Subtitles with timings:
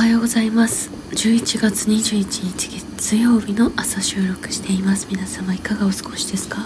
[0.00, 0.90] はようございます。
[1.10, 5.08] 11月21日月曜日の朝収録しています。
[5.10, 6.58] 皆様いかがお過ごしですか？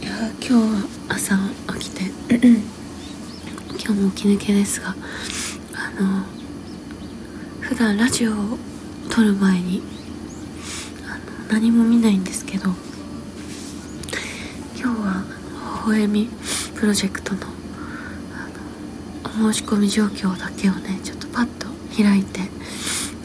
[0.00, 0.10] いや
[0.40, 1.36] 今日は朝
[1.76, 2.04] 起きて
[3.84, 4.94] 今日も起き抜けですが
[5.74, 6.22] あの
[7.60, 8.58] 普段ラジオを
[9.10, 9.82] 撮る前に
[11.08, 12.70] あの何も見ないんですけど
[14.76, 15.24] 今日は
[15.86, 16.28] 微笑み
[16.76, 17.40] プロジェクトの
[18.34, 21.66] あのお申し込み状況だけをねちょっとパッと
[21.96, 22.40] 開いて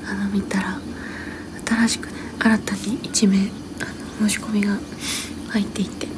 [0.08, 0.80] あの見たら
[1.68, 4.78] 新しくね新たに1名あの申し込みが
[5.50, 6.06] 入っていて。
[6.08, 6.12] で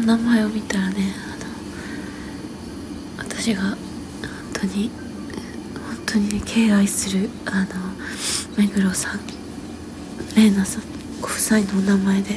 [0.00, 1.14] お名前を見たらね
[3.18, 3.76] あの私が本
[4.52, 4.90] 当に
[5.74, 7.68] 本当にね敬愛するあの
[8.56, 9.20] 目黒さん
[10.34, 10.82] 玲奈さん
[11.20, 12.28] ご夫妻のお名前で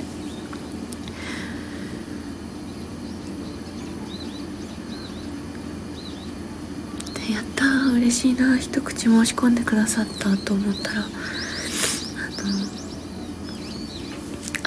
[7.13, 8.55] でやったー嬉しいな。
[8.57, 11.05] 一口申し込んでくださったと思ったらあ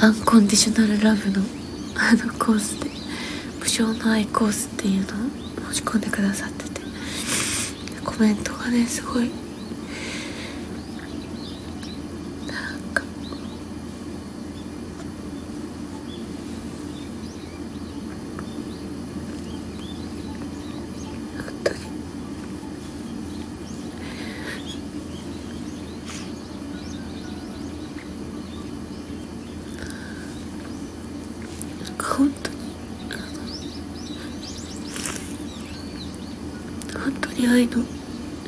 [0.01, 1.43] のアンコンディショナルラブの
[1.97, 2.91] あのコースで
[3.61, 5.27] 無償の愛コースっていうの
[5.69, 6.81] を申し込んでくださってて
[8.05, 9.31] コメントがねすごい
[12.47, 13.03] なんか
[21.37, 21.79] 本当に
[31.85, 32.59] なんか本当に。
[37.05, 37.85] 本当に愛の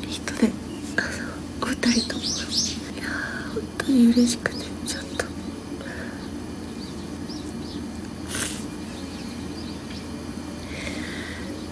[0.09, 0.51] 人で。
[1.61, 2.27] お二人ともい
[2.97, 3.09] や
[3.53, 5.25] 本当に嬉しくてちょっと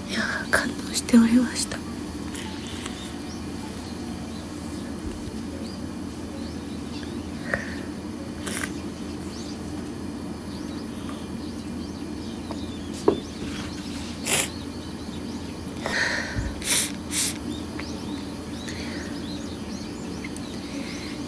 [0.10, 1.78] いやー感動しておりました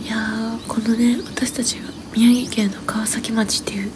[0.03, 3.92] いやーこのね私たちが宮城県の川崎町っていう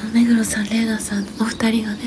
[0.00, 1.98] あの目黒さん玲奈さんお二人がね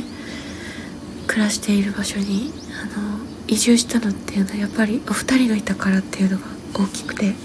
[1.27, 2.51] 暮らしている場所に
[2.81, 7.35] あの移住したのっていうのはやっぱりお二人がいたからっていうのが大きくて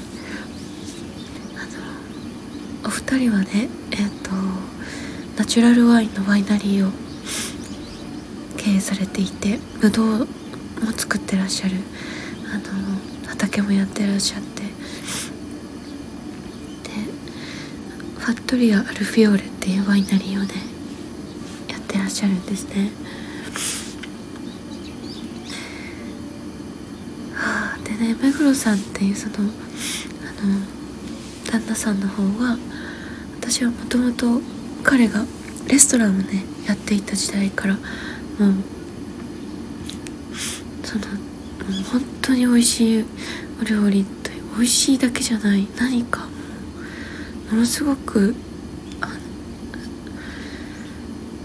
[1.56, 1.64] あ
[2.84, 4.30] のお二人はねえっ、と
[5.36, 6.90] ナチュラルワインのワイナリーを
[8.56, 10.26] 経営されていてブドウも
[10.96, 11.76] 作ってらっしゃる
[12.52, 12.62] あの
[13.28, 14.68] 畑もやってらっしゃってで
[18.28, 20.52] ファットリア・アルフィオーレっていうワイナリーをね
[21.66, 22.90] やってらっしゃるんですね。
[27.32, 29.50] はあでね目黒さんっていうそのあの
[31.50, 32.58] 旦那さんの方は
[33.40, 34.42] 私はもともと
[34.82, 35.24] 彼が
[35.66, 37.84] レストランをねやっていた時代からもう
[40.84, 41.20] そのも
[41.80, 43.04] う本当に美味しい
[43.62, 46.28] お料理という美味しいだけじゃない何か
[47.50, 48.34] ものすごく
[49.00, 49.12] あの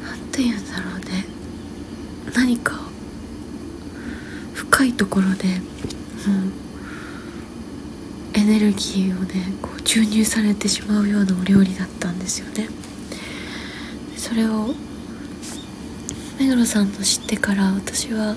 [0.10, 1.26] なんて言うんだろうね。
[2.36, 2.80] 何か
[4.54, 5.58] 深いところでもう
[8.34, 12.68] エネルギーをねこう注入されてしまうようなお料理だったんですよね。
[14.18, 14.74] それを
[16.40, 18.36] 目黒さんの知ってから私は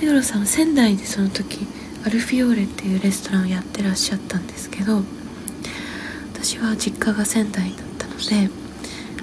[0.00, 1.66] 目黒さんは仙台でその時
[2.04, 5.02] アルフィオーレっていうレストランをやってらっしゃったんですけど
[6.42, 8.48] 私は実家が仙台だったので、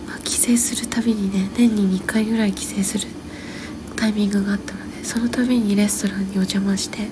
[0.06, 3.08] まあ、帰省するたびにね年に2回ぐらい帰省する
[3.96, 7.08] タイミングがあったのでその度にレストランにお邪魔して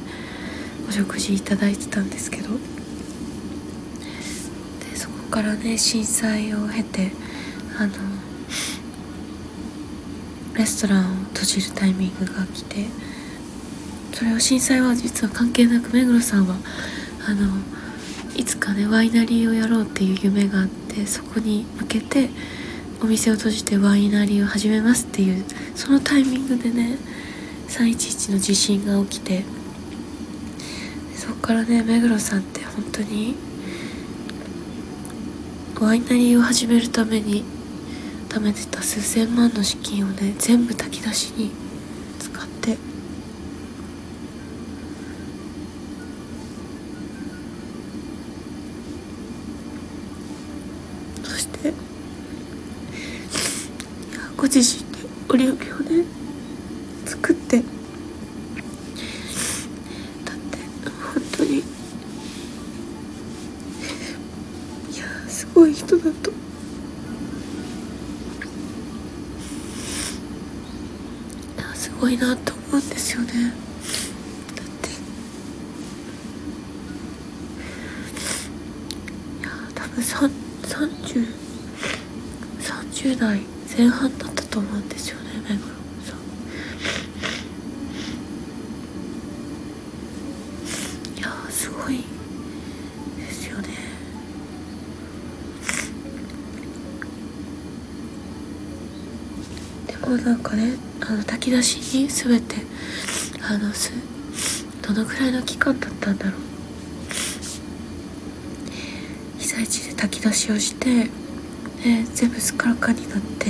[0.88, 2.50] お食事いただいてたんですけど。
[2.52, 2.58] で
[4.96, 7.12] そこからね震災を経て
[7.80, 7.94] あの
[10.54, 12.86] レストランを閉じるタイミングが来て
[14.14, 16.58] それを震災は実は関係なく目黒さんは
[17.28, 17.48] あの
[18.36, 22.30] いつかねワイナリーをやろうっていう夢があってそこに向けて
[23.02, 25.44] お店を閉じてワイナリーを始めますっていう
[25.76, 26.98] そのタイミングでね
[27.68, 29.44] 311の地震が起きて
[31.16, 33.36] そこからね目黒さんって本当に
[35.80, 37.44] ワイナリーを始めるために
[38.30, 41.65] 貯めてた数千万の資金をね全部炊き出しに
[54.56, 56.06] 自身で売り上げをね
[57.06, 57.58] 作って。
[57.58, 57.70] だって
[60.88, 61.58] 本当に。
[61.58, 61.60] い
[64.98, 66.32] やすごい人だと。
[71.74, 73.54] すごいなって思うんですよね。
[74.56, 74.90] だって。
[79.42, 80.02] いや多分。
[82.62, 83.42] 30代
[83.78, 84.30] 前半だっ
[100.10, 102.56] なんかねあの炊き出しに全て
[103.42, 103.92] あのす
[104.82, 106.42] どのくらいの期間だったんだろう。
[109.40, 111.04] 被災地で炊き出しをして
[111.84, 113.48] で全部すっからかになって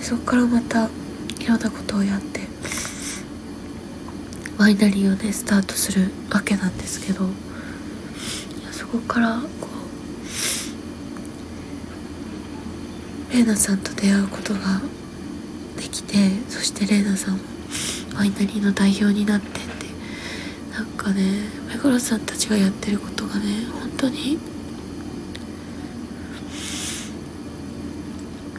[0.00, 0.88] そこからまた
[1.38, 2.40] いろんなことをやって
[4.58, 7.28] ワイナリーをねスタートするわけなんですけど
[8.72, 9.68] そこからこ
[13.30, 14.82] うレイナさんと出会うことが
[16.10, 16.16] て
[16.48, 17.40] そして玲奈さんも
[18.16, 19.86] ワイナリーの代表になってって
[20.74, 21.22] なんかね
[21.68, 24.38] 目黒さんたちがやってることがね本当に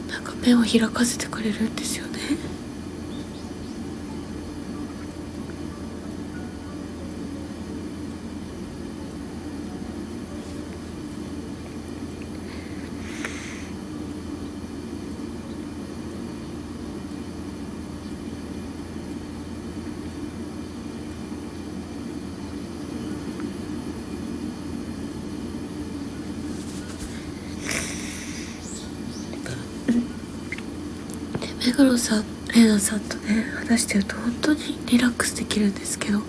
[0.08, 2.12] なんか目を開かせてくれるんですよね
[31.61, 32.24] で目黒さん
[32.54, 36.18] レイナさんとね話してると本当にリラックスできるんですけど。
[36.18, 36.22] いや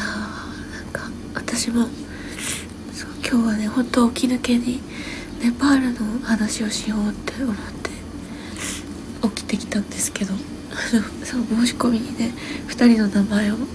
[0.00, 1.84] ーなんか私も
[2.92, 4.80] そう今日はね本当起き抜けに
[5.40, 7.90] ネパールの話をしようって思って
[9.28, 10.34] 起きてきたんですけど。
[11.24, 12.32] そう申し込みにね
[12.68, 13.66] 2人の名前を見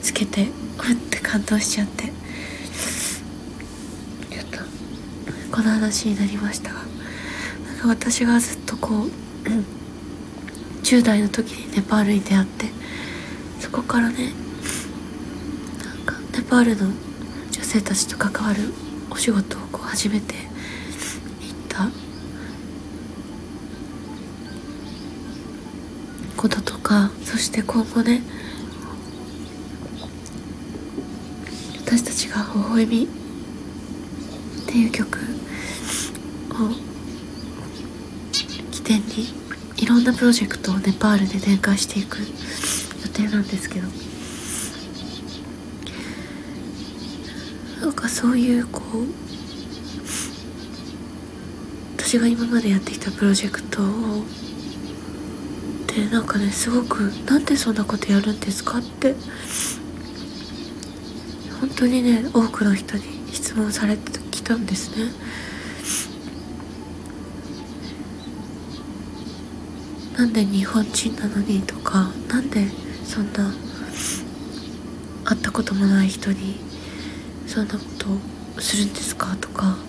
[0.00, 2.12] つけてふって感動しちゃって。
[4.30, 4.58] ちょっと
[5.50, 6.80] この話になりましたが
[7.66, 9.08] なんか私がずっとこ
[9.46, 9.78] う、うん
[10.88, 12.66] 10代の時にネパールに出会って
[13.60, 14.32] そこからね
[15.84, 16.90] なんかネパールの
[17.50, 18.72] 女性たちと関わる
[19.10, 20.42] お仕事をこう始めていっ
[21.68, 21.90] た
[26.38, 28.22] こととかそして今後ね
[31.84, 33.04] 私たちが「微笑み」
[34.62, 35.18] っていう曲
[36.50, 36.70] を
[38.70, 39.32] 起点に
[39.76, 42.26] いろんなプロジェクトをネパールで展開していく予
[43.12, 43.88] 定なんですけど
[47.80, 49.06] なんかそういうこう
[51.96, 54.24] 私が今までやってきたプロジェクトを
[55.98, 59.16] でなんかねすごくなんでそんなことやるんですかって。
[61.60, 63.02] 本当にね多くの人に
[63.32, 65.10] 質問されてきたんですね。
[70.16, 72.64] なんで日本人なのにとかなんで
[73.04, 73.52] そんな
[75.24, 76.56] 会ったこともない人に
[77.46, 78.06] そんなこと
[78.58, 79.87] をするんですかとか。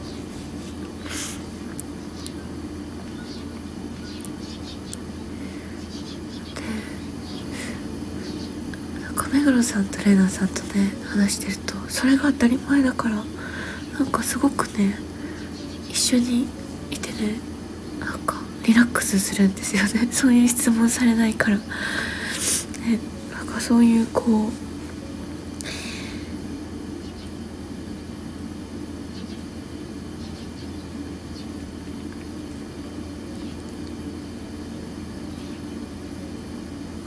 [9.50, 14.96] なんか目黒さんと玲奈さんとね話してるとそれが当たり前だからなんかすごくね
[15.89, 16.44] 一緒に
[16.91, 17.39] いてね
[18.00, 20.08] なんかリラックスするんですよね。
[20.13, 21.58] そういう質問されないから。
[21.58, 21.63] ね
[23.34, 24.51] なんかそういうこ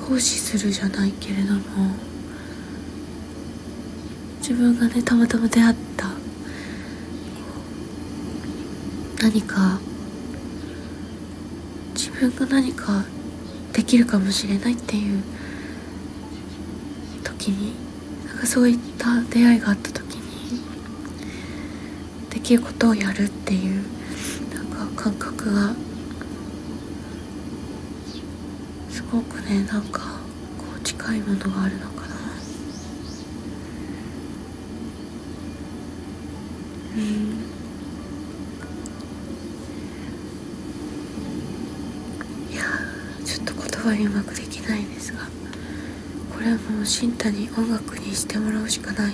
[0.00, 2.11] う奉仕するじゃないけれども
[4.42, 6.08] 自分がねたまたま出会った。
[9.22, 9.78] 何か
[11.94, 13.04] 自分が何か
[13.72, 15.22] できるかもしれないっていう
[17.22, 17.72] 時に
[18.26, 20.60] なんかそういった出会いがあった時に
[22.30, 23.84] できることをやるっていう
[24.52, 25.72] なんか感覚が
[28.90, 30.00] すごくねなんか
[30.58, 31.91] こう近いものがあるの
[42.50, 42.62] いや
[43.24, 45.20] ちょっと言葉にうまくできないですが
[46.32, 49.12] これはもう新太に音楽にしてもらうしかない。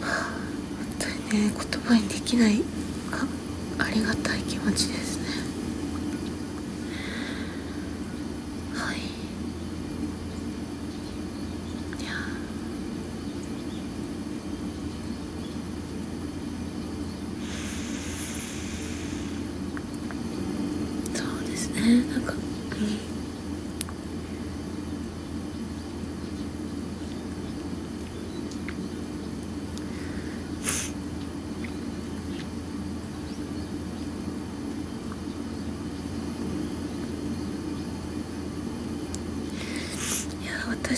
[0.00, 2.62] 本当にね言葉にできない。
[3.12, 3.26] あ
[3.84, 5.13] ありがたい気持ちです。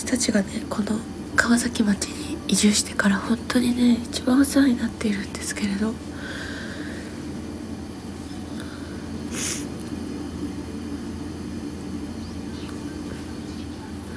[0.07, 0.99] たちがねこの
[1.35, 5.93] 川崎町に移住してから本当にね一番お世話になっているんですけれど。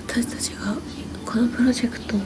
[0.07, 0.75] 私たちが
[1.25, 2.17] このプロジェクト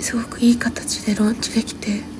[0.00, 2.13] すごくいい形でローンチできて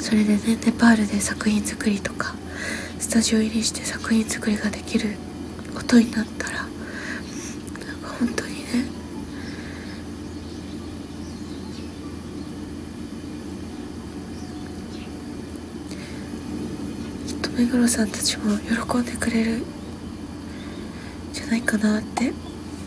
[0.00, 2.34] それでねネパールで作品作りとか
[2.98, 5.16] スタジオ入りして作品作りができる
[5.74, 8.60] ことになったらなんか本当にね
[17.26, 19.64] きっと目黒さんたちも喜んでくれるん
[21.32, 22.32] じゃないかなって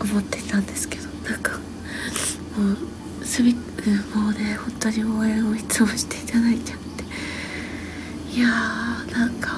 [0.00, 1.58] 思ってたんですけどなんかも
[3.20, 3.60] うすみも
[4.30, 6.83] うね本当に応援をいつもしていただいて
[8.34, 9.52] いやーなんかい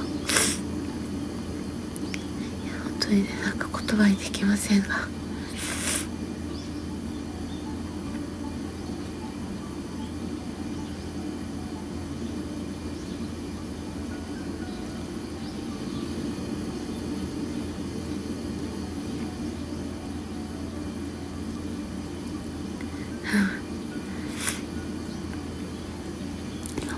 [2.69, 5.09] や本当にねなんか言葉にできませんが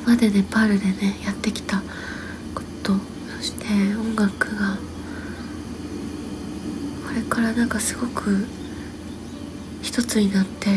[0.04, 1.76] までネパールでねやってきた
[2.52, 2.94] こと
[3.36, 4.76] そして音楽が
[7.06, 8.44] これからなんかすごく
[9.80, 10.74] 一つになって、え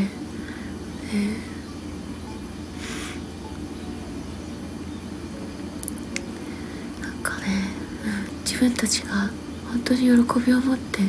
[7.02, 7.46] なんかね、
[8.06, 9.32] うん、自分たちが
[9.72, 10.06] 本当に喜
[10.46, 11.02] びを持って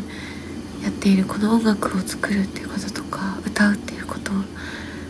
[0.83, 4.35] やっているこの音楽を作るっていうこととか歌うっていうことを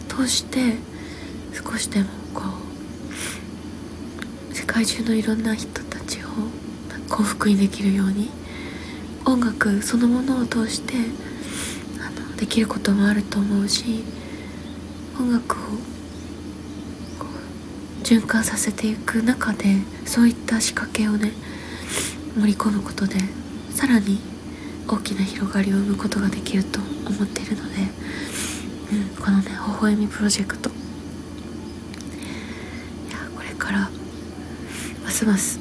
[0.08, 0.74] 通して
[1.64, 2.21] 少しでも
[4.72, 6.22] 界中のいろんな人たちを
[7.10, 8.30] 幸福にできるように
[9.26, 10.94] 音楽そのものを通して
[12.00, 14.02] あのできることもあると思うし
[15.20, 15.58] 音楽を
[18.02, 19.76] 循環させていく中で
[20.06, 21.32] そういった仕掛けをね
[22.34, 23.16] 盛り込むことで
[23.74, 24.20] さらに
[24.88, 27.82] 大きな広がりを生むことができると思っているので、
[29.16, 30.70] うん、このね「微笑みプロジェクト」
[33.10, 33.90] いやこれから
[35.24, 35.32] ます。
[35.32, 35.58] ます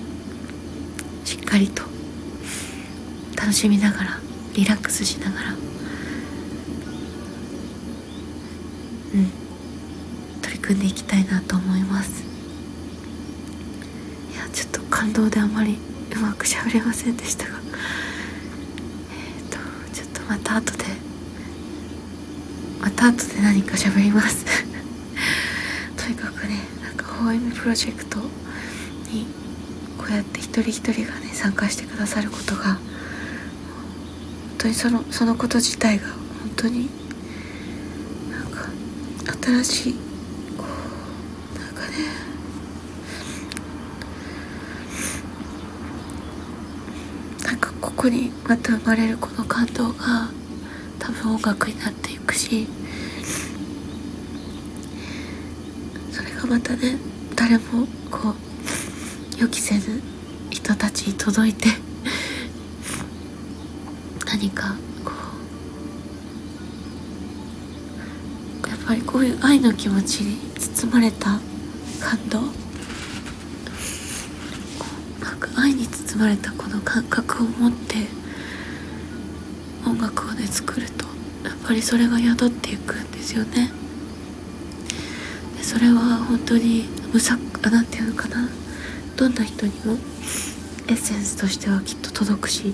[1.25, 1.84] しっかりと。
[3.36, 4.20] 楽しみながら
[4.53, 5.51] リラックスしながら。
[5.53, 5.60] うん。
[10.41, 12.24] 取り組んでいきたいなと思います。
[14.34, 15.77] いやちょっと感動であまり
[16.15, 17.58] うまくしゃべれませんでしたが。
[17.58, 19.58] えっ、ー、と
[19.94, 20.86] ちょっとまた後で
[22.80, 24.46] また後で何かしゃべります。
[25.98, 28.20] とにかくねなんか微笑みプロジェクト
[29.12, 29.40] に
[30.12, 32.82] こうやって一人一人がね参加してくださることが本
[34.58, 36.18] 当にそのそのこと自体が本
[36.58, 36.89] 当に
[38.30, 38.68] なんか
[39.41, 39.94] 新しい
[40.58, 40.65] こ
[41.56, 41.94] うなんかね
[47.46, 50.30] なんかここにまた生まれるこの感動が
[51.00, 52.68] 多分音楽になっていくし
[56.12, 56.98] それがまたね
[57.34, 58.50] 誰もこう
[59.41, 59.81] 予期せぬ
[60.51, 61.69] 人たちに届いて
[64.27, 65.12] 何かこ
[68.67, 71.39] うやっぱりこういう愛の気持ちに包まれた
[72.00, 72.41] 感動
[75.21, 77.95] なんか愛に包まれたこの感覚を持って
[79.88, 81.05] 音楽をね作ると
[81.50, 83.71] やっぱりそれが宿っていくんですよね。
[85.63, 88.48] それは本当に無作なんていうのかな。
[89.22, 89.94] どんな人にも
[90.88, 92.74] エッセンスとしてはきっと届くし。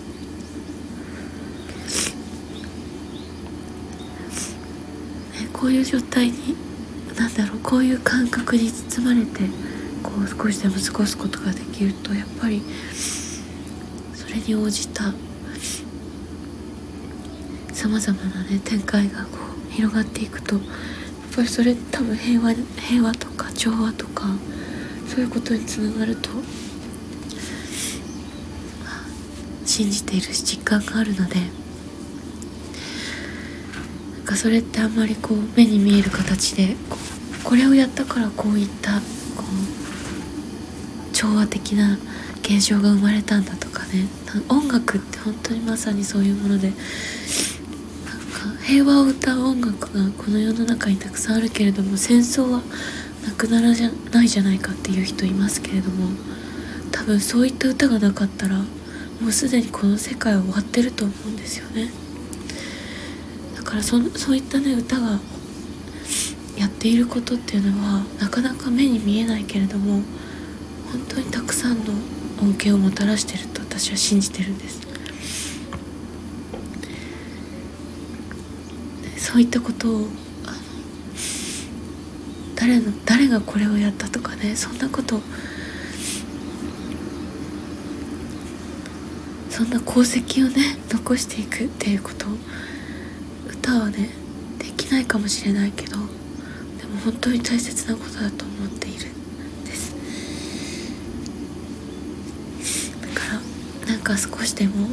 [5.52, 6.56] こういう状態に
[7.18, 9.42] なんだろうこういう感覚に包まれて
[10.02, 12.62] こう少しでも過ごすことができるとやっぱり
[14.14, 15.12] それに応じた
[17.74, 19.40] さまざまなね展開がこ
[19.70, 20.66] う広がっていくとやっ
[21.36, 24.28] ぱりそれ多分平和平和とか調和とか
[25.08, 26.30] そういうことにつながると
[29.66, 31.36] 信じているし実感があるので
[34.16, 36.76] なんかそれってあんまりこう目に見える形で
[37.44, 39.00] これをやったからこういった
[39.36, 39.44] こ
[41.12, 41.98] う調和的な
[42.42, 44.08] 現象が生まれたんだとかね。
[44.50, 52.62] 音楽って本当にまさにそういうものでなんか平和を歌う音楽がこの世の中にたくさんあるけれども戦争は
[53.28, 56.10] なくならじゃないじゃないかっていう人いますけれども
[56.92, 61.92] 多分そういった歌がなかったらもうすでにこの世界は終わってると思うんですよね。
[63.56, 65.20] だからそそういったね歌が
[66.58, 70.02] やっていることっていうのはなかなか目に見えないけれども
[70.92, 71.94] 本当にたくさんの
[72.42, 74.88] 恩恵をもたらしてると私は信じてるんです。
[79.18, 80.08] そういったことを
[82.68, 85.22] 誰の誰がこれをやったとかねそんなこと。
[89.50, 92.26] そんな功績をね残していくっていうこと。
[93.50, 94.10] 歌はね
[94.60, 96.04] できないかもしれないけどでも
[97.06, 99.08] 本当に大切なことだと思っている。
[99.12, 99.96] んです。
[103.02, 103.14] だか
[103.86, 104.90] らなんか少しでも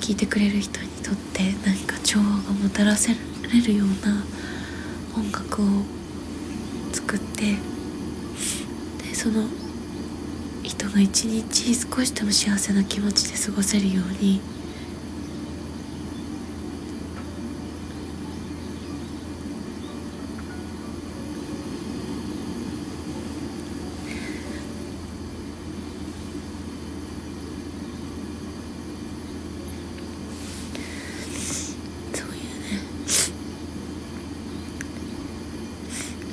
[0.00, 3.18] 聞いてくれる人にとって何か調和がもたらせら
[3.52, 4.24] れるような
[5.18, 5.66] 音楽を
[6.92, 7.56] 作って
[9.08, 9.48] でその
[10.62, 14.40] 人が一日少しでも幸せな気持ちで過ごせるように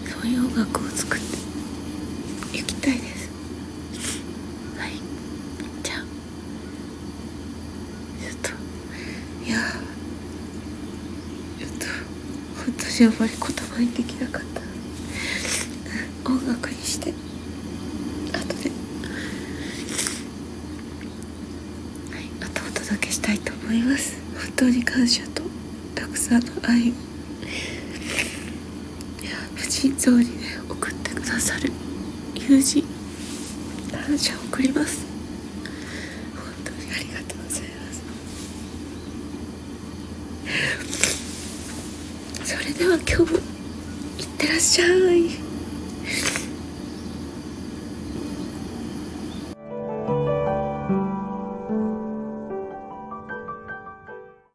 [0.06, 3.30] そういう音楽を作っていきたいです
[4.78, 4.92] はい
[5.84, 5.98] じゃあ
[8.22, 8.50] ちょっと
[9.48, 9.58] いや
[11.60, 11.68] ちょ
[12.72, 14.62] っと本当にあまり言葉にできなかった。
[16.32, 17.14] 音楽にして。
[18.32, 18.70] 後で。
[22.16, 24.18] はいあとお届けしたいと思います。
[24.36, 25.44] 本当に感謝と
[25.94, 26.94] たくさんの愛を。
[29.68, 31.72] 心臓にね送ってくださる
[32.34, 32.84] 友人
[33.92, 35.15] 感謝を送ります。